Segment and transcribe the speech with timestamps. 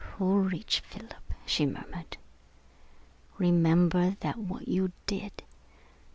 [0.17, 1.13] "Courage, Philip,"
[1.45, 2.17] she murmured.
[3.37, 5.43] "Remember that what you did